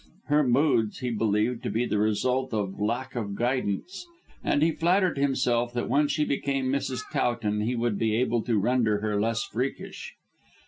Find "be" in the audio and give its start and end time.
1.69-1.85, 7.99-8.15